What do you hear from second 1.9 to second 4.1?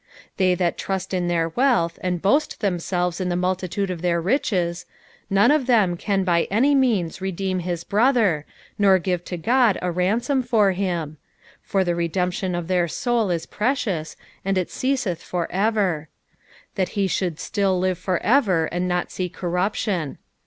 and boast themselves in the multitude of